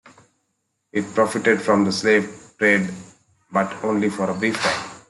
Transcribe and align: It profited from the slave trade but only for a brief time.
It 0.91 1.03
profited 1.13 1.61
from 1.61 1.85
the 1.85 1.91
slave 1.91 2.55
trade 2.57 2.89
but 3.51 3.71
only 3.83 4.09
for 4.09 4.31
a 4.31 4.33
brief 4.33 4.57
time. 4.59 4.91